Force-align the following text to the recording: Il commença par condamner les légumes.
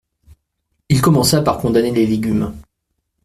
Il 0.89 0.99
commença 0.99 1.43
par 1.43 1.59
condamner 1.59 1.91
les 1.91 2.07
légumes. 2.07 2.55